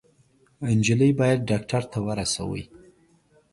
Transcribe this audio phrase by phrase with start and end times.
[0.77, 2.63] _نجلۍ بايد ډاکټر ته ورسوئ!